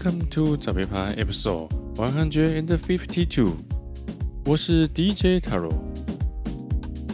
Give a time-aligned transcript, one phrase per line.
[0.00, 3.52] Welcome to 早别趴 Episode One Hundred and Fifty Two。
[4.46, 5.70] 我是 DJ Taro。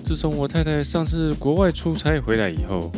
[0.04, 2.92] 自从我太太上次国外出差回来以后，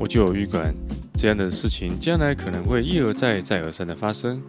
[0.00, 0.74] 我就有预感，
[1.12, 4.42] 这样的事情将来可能会一而再、再而三的发生。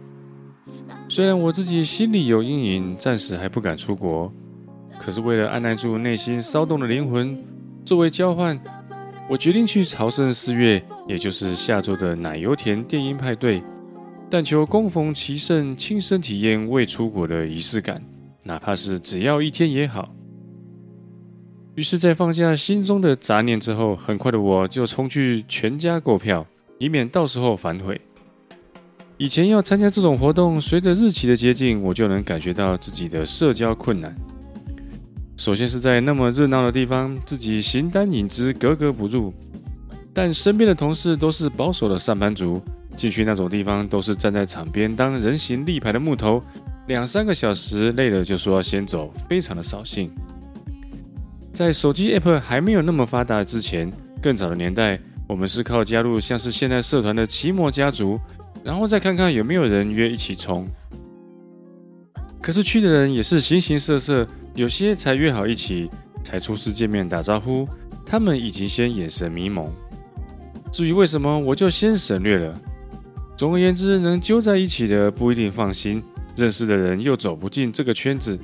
[1.10, 4.32] 虽然我自己心里有阴影，暂时还不敢出国，
[4.98, 7.36] 可是为了按捺住内心骚动的灵魂，
[7.84, 8.58] 作为交换，
[9.28, 13.62] 我决定去朝圣四月，也就是下周的奶油田电音派对。
[14.28, 18.02] 但求恭逢其盛，亲身体验未出国的仪式感，
[18.44, 20.12] 哪怕是只要一天也好。
[21.76, 26.44] 于是，在放下心中的杂念之后，很快的我就冲去全家购票，
[26.78, 28.00] 以免到时候反悔。
[29.16, 34.14] 以前要参加这种活动，随着日期的接近，我就能感觉到自己的社交困难。
[35.36, 39.32] 首先是在那么热闹的地方，自己形单影只，格格不入，
[40.12, 42.60] 但身边的同事都是保守的上班族。
[42.96, 46.42] 进去那种地方都是站在场边当人形立牌的木头，
[46.86, 50.10] 两三个小时累了就说要先走，非常的扫兴。
[51.52, 53.90] 在手机 App 还没有那么发达之前，
[54.22, 58.18] 更早的年代，我们是靠加入像是现在社团的奇摩家族，
[58.64, 60.66] 然后再看看有没有人约一起冲。
[62.40, 65.90] 可是去的人也是形形色色，有些才约好一起，
[66.22, 67.68] 才初次见面打招呼，
[68.04, 69.70] 他们已经先眼神迷蒙。
[70.70, 72.60] 至于为什么，我就先省略了。
[73.36, 76.02] 总而言之，能揪在一起的不一定放心，
[76.34, 78.38] 认识的人又走不进这个圈子。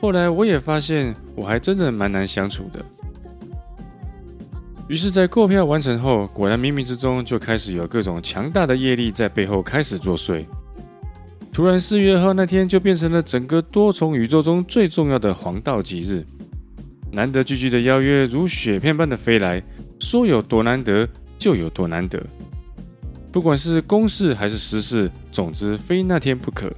[0.00, 2.84] 后来我也发现，我还真的蛮难相处的。
[4.88, 10.44] 于是，在购票完成后，果然冥冥之中就开始有各种强大的业力在背后开始作祟。
[11.52, 16.24] 突然，四月二号那天就变成了整个多重宇宙中最重要的黄道吉日，
[17.10, 19.62] 难得聚聚的邀约如雪片般的飞来，
[19.98, 22.22] 说有多难得就有多难得。
[23.32, 26.70] 不管是公事还是私事，总之非那天不可。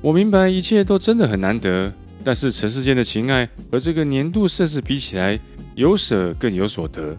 [0.00, 1.92] 我明白一切都真的很难得，
[2.24, 5.38] 但是尘世间的情爱和这个年度盛世比起来，
[5.74, 7.14] 有舍更有所得。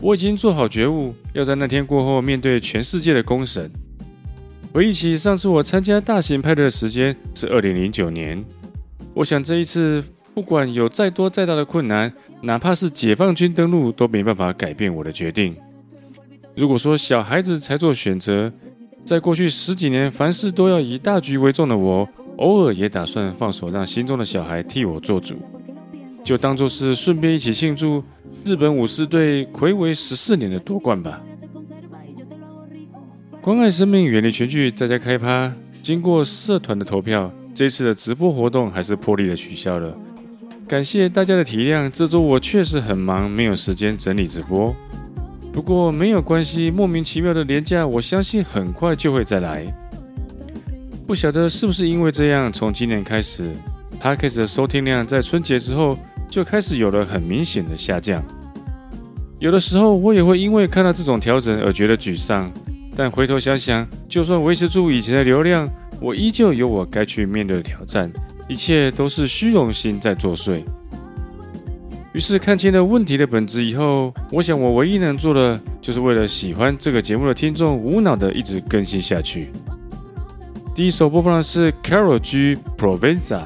[0.00, 3.70] 我已经做好觉悟，要在那天过后面对全世界的公审。
[4.72, 8.44] 回忆起上次我参加大型派对的时间是二零零九年，
[9.12, 10.02] 我想这一次
[10.34, 15.56] 不管有再多再大的困难，哪怕是解放军登陆，都没办法改变我的决定。
[16.56, 18.52] 如果说小孩子才做选择，
[19.04, 25.34] 在过去十几年凡事都要以大局为重的我，偶尔也打算放手，让心中的小孩替我做主，
[26.22, 28.02] 就当做是顺便一起庆祝
[28.44, 31.20] 日本武士队睽违十四年的夺冠吧。
[33.40, 35.52] 关爱生命，远离群聚，在家开趴。
[35.82, 39.94] 经过社团的投票，这次的直播活动还是破例的取消了。
[40.66, 44.74] 感谢大家的体谅，这周我确实很忙，没有时间整理直播。
[45.54, 49.64] 不过没有关系，莫名其妙的廉价，我相信很快就会再来。
[51.06, 53.54] 不晓得是不是因为这样，从今年开始
[54.00, 55.96] ，Podcast 的收听量在春节之后
[56.28, 58.20] 就开始有了很明显的下降。
[59.38, 62.52] 有的时候我也会因为看到这种调整而觉得沮丧，
[62.96, 68.12] 但回头想想，就算维持住以前的流量，我依旧有我该去面对的挑战，
[68.48, 70.64] 一切都是虚荣心在作祟。
[72.14, 79.50] 于是看清了问题的本质以后，我想我唯一能做的，就是为了喜欢这个节目的听众，无脑的一直更新下去。
[80.76, 83.42] 第一首播放的是 Karol G Provenza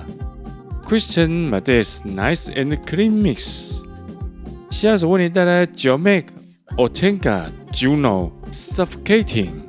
[0.86, 3.80] Christian Mades Nice and Clean Mix，
[4.70, 6.24] 下一首为你带来 Jomek
[6.76, 9.67] Otenga Juno Suffocating。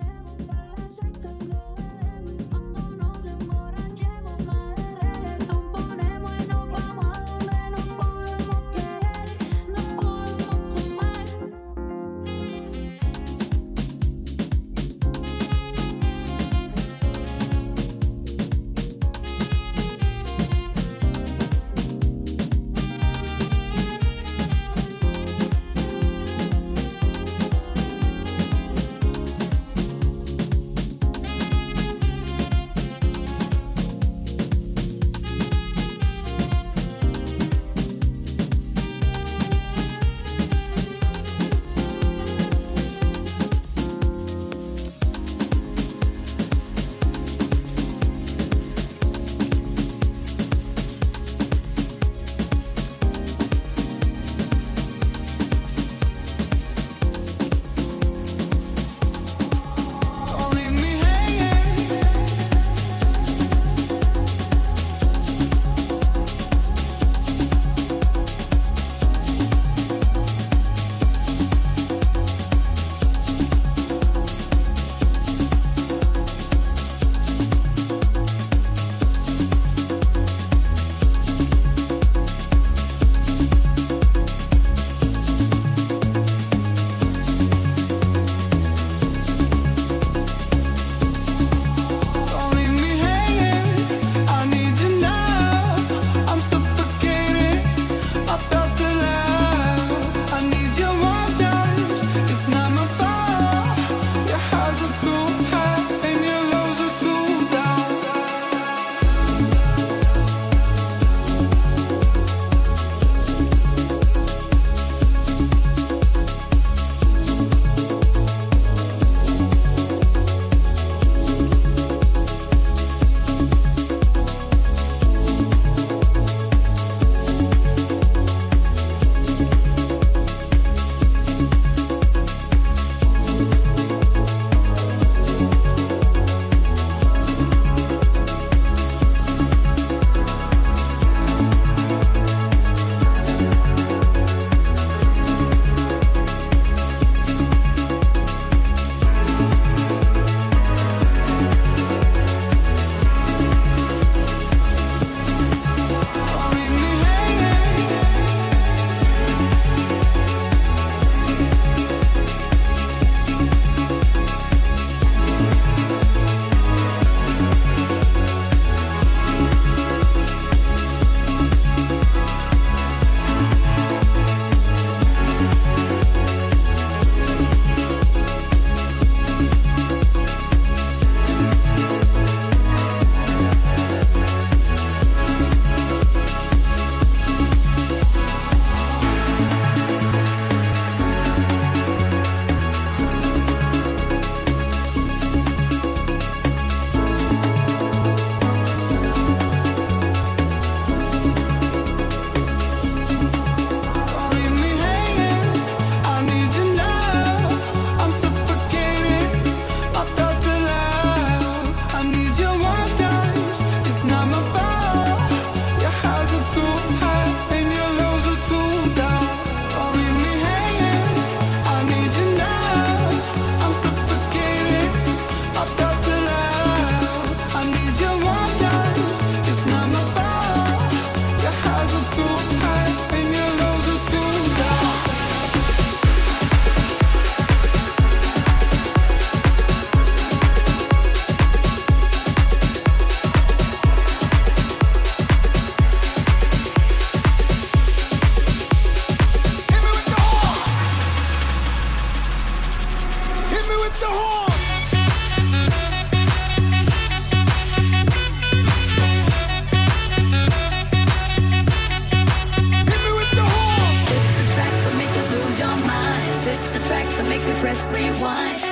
[266.68, 268.69] the track that make you press rewind.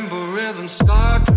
[0.00, 1.29] remember rhythm start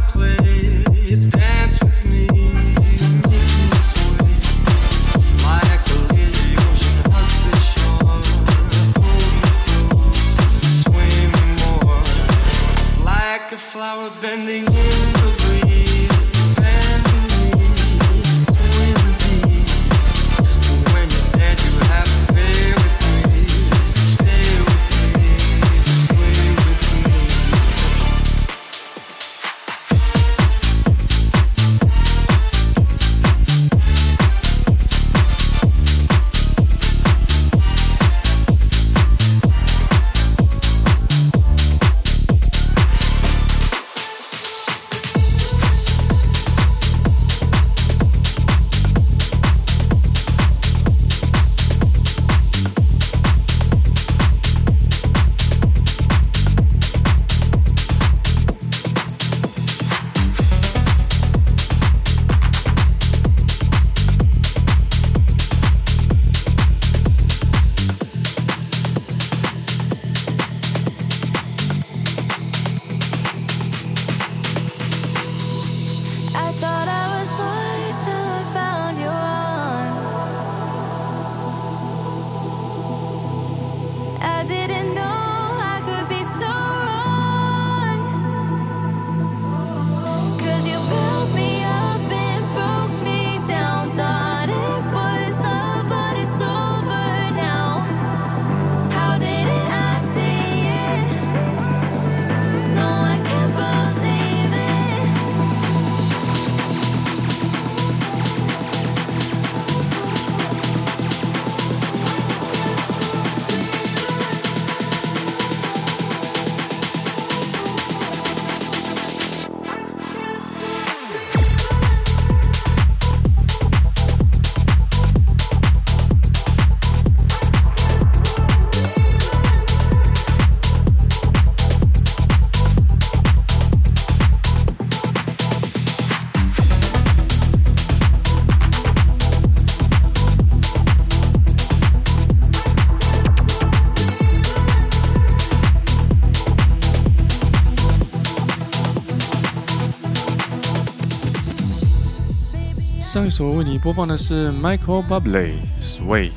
[153.24, 156.32] 上一首为你播放的是 Michael Bublé Sway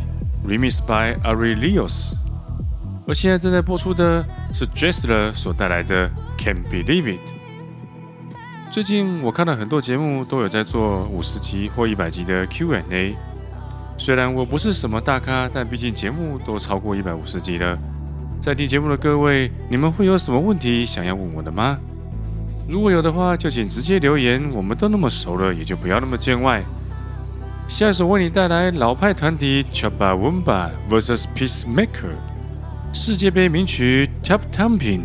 [0.46, 2.12] Remix by Aurelius，
[3.09, 7.20] 而现在正在播出的是 Dressler 所带来的 Can't Believe It。
[8.70, 13.16] 最近我看到很多节目都有在做五十集或一百集的 Q&A，
[13.99, 17.77] 虽然我不是什么大咖，但毕竟节目都超过一百五十集了。
[18.40, 21.81] 在听节目的各位，你们会有什么问题想要问我的吗？
[22.68, 24.42] 如果有的话，就请直接留言。
[24.52, 26.62] 我们都那么熟了，也就不要那么见外。
[27.68, 32.14] 下一首为你带来老派团体 Chaba Wumba vs Peacemaker
[32.92, 35.02] 世界杯名曲 Tap Tapping。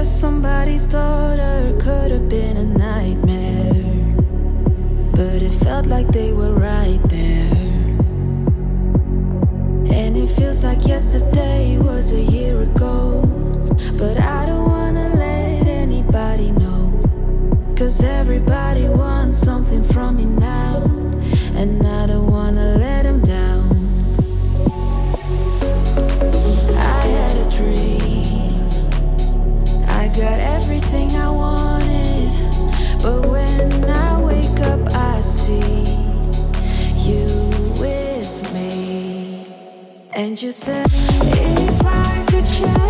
[0.00, 1.76] Just somebody's daughter.
[1.78, 3.74] Could have been a nightmare,
[5.12, 7.52] but it felt like they were right there.
[9.98, 13.20] And it feels like yesterday was a year ago,
[13.98, 14.59] but I don't
[40.20, 42.89] And you said, if I could change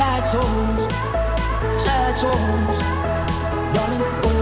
[0.00, 0.82] sad souls,
[1.84, 2.78] sad souls,
[3.74, 4.04] darling.
[4.24, 4.40] Oh.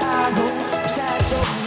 [0.00, 1.66] I know sad souls.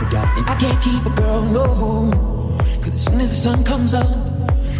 [0.00, 0.26] Forgot.
[0.38, 1.64] And I can't keep a girl, no.
[2.82, 4.08] Cause as soon as the sun comes up,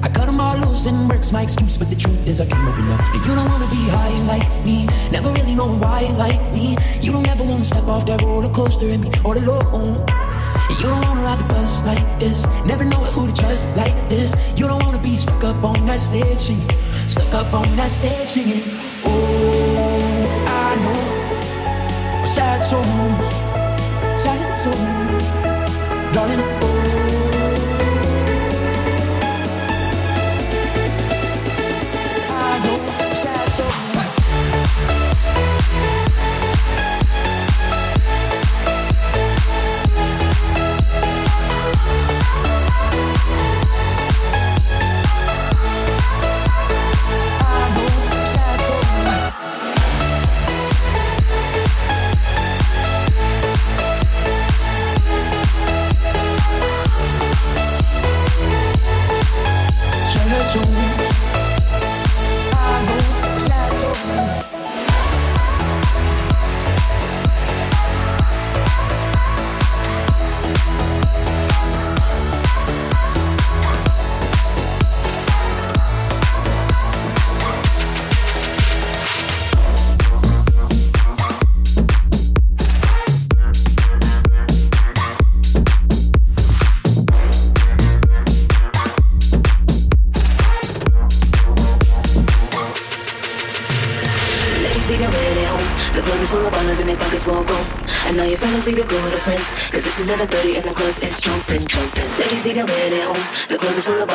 [0.02, 1.76] I cut them all loose and work's my excuse.
[1.76, 3.00] But the truth is, I can't open up.
[3.14, 6.76] And you don't wanna be high like me, never really knowing why like me.
[7.04, 9.94] You don't ever wanna step off that roller coaster and be all alone.
[10.78, 14.34] You don't wanna ride the bus like this, never know who to trust like this.
[14.56, 16.70] You don't wanna be stuck up on that stage singing,
[17.06, 18.62] stuck up on that stage singing.
[19.04, 22.86] Oh, I know sad souls,
[24.22, 24.89] sad souls,
[26.12, 26.49] darling.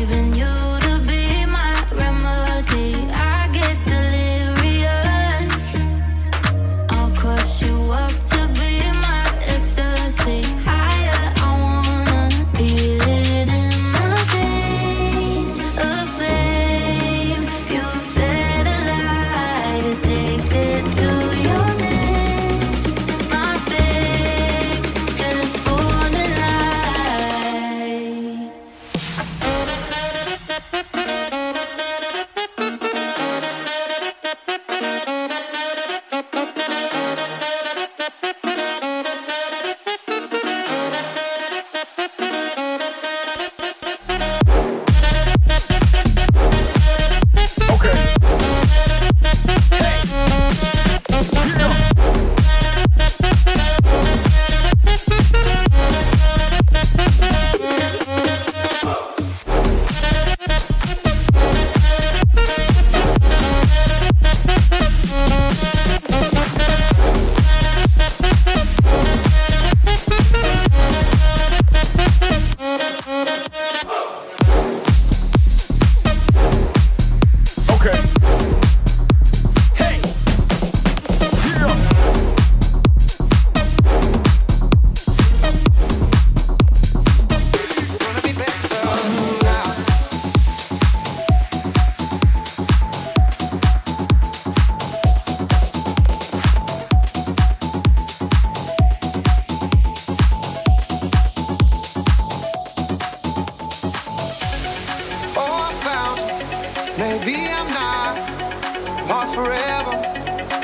[0.00, 0.29] even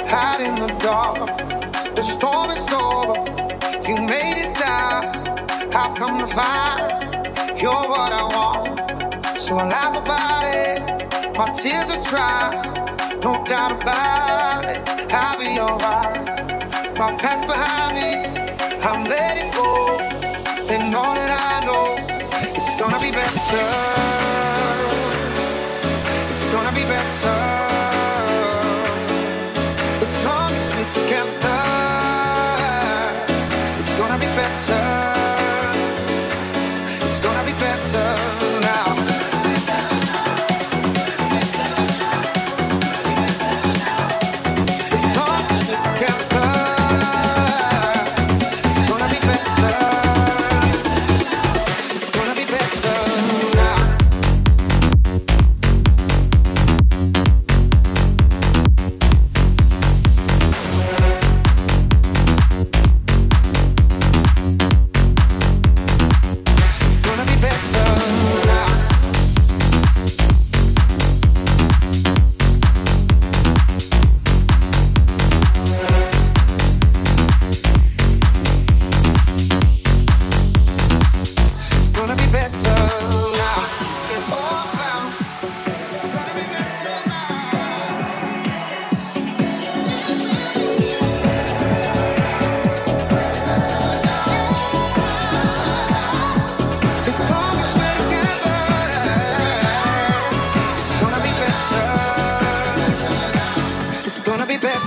[0.06, 1.26] hide in the dark.
[1.96, 3.16] The storm is over,
[3.88, 5.04] you made it stop.
[5.72, 6.88] How come the fire?
[7.62, 9.40] You're what I want.
[9.40, 12.50] So I laugh about it, my tears are dry.
[13.22, 14.80] No doubt about it,
[15.12, 16.98] I'll be alright.
[16.98, 18.25] My past behind me.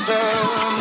[0.06, 0.79] turn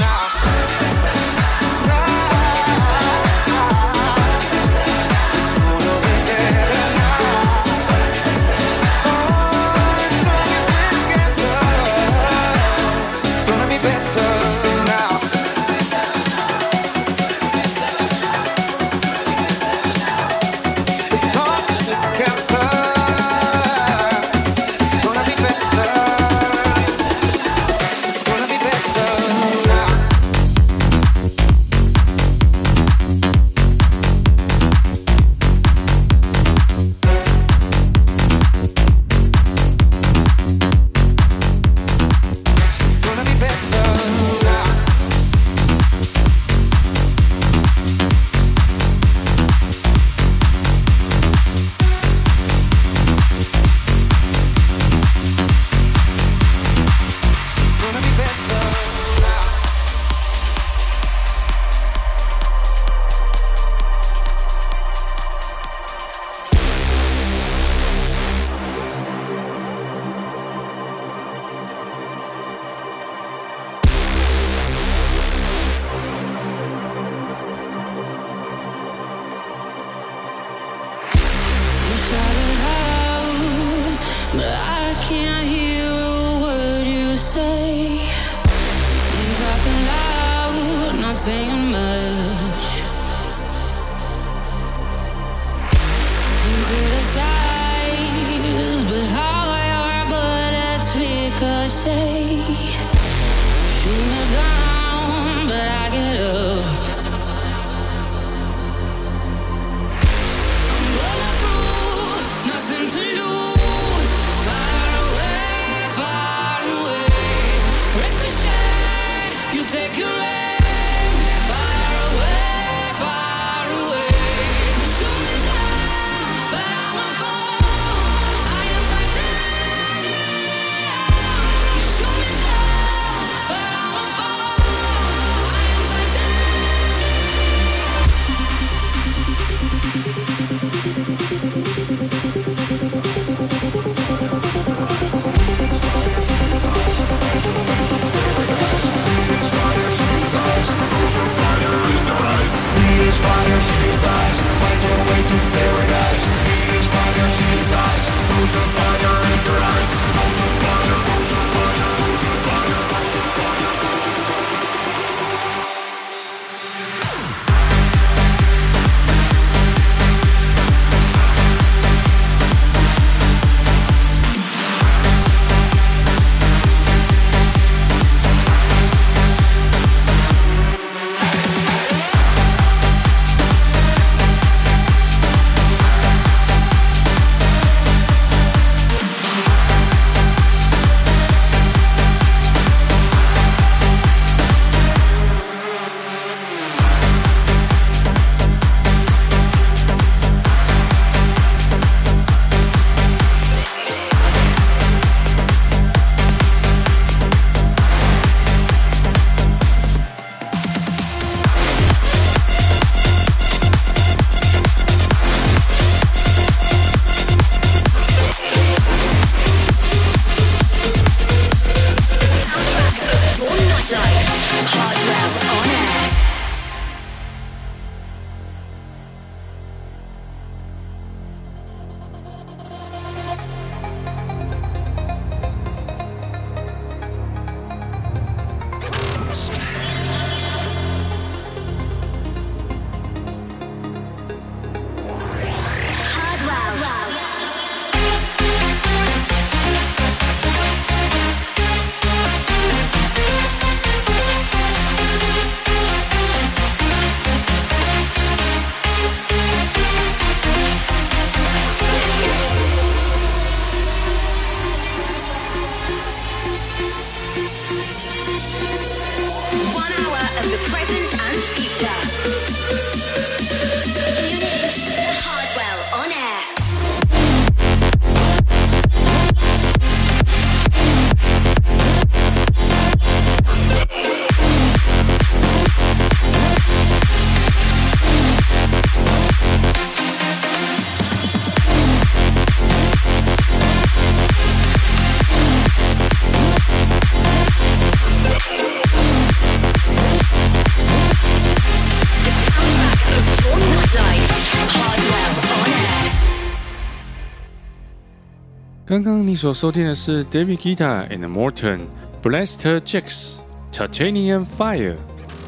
[308.99, 311.78] 刚刚你所收听的是 David Guetta and Morton
[312.20, 313.36] Blaster Jacks
[313.72, 314.96] Titanium Fire，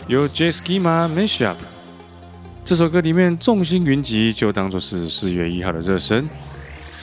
[0.06, 1.56] 由 Jay Schema Mashup。
[2.64, 6.30] 这首歌里面众星云集，就当作是四月一号的热身。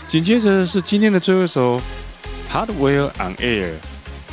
[0.07, 1.81] 紧接着是今天的最后一首
[2.49, 3.73] Hardwell on Air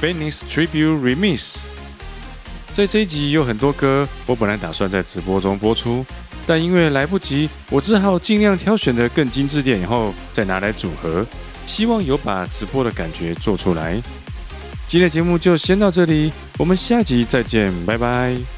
[0.01, 1.65] Phoenix Tribute Remix。
[2.73, 6.07] 在这一集有很多歌，我本来打算在直播中播出，
[6.47, 11.27] 但因为来不及，我只好尽量挑选的更精致点，以后再拿来组合。
[11.67, 14.01] 希望有把直播的感觉做出来。
[14.87, 18.54] 今天的节目就先到这里，我们下集再见，拜拜。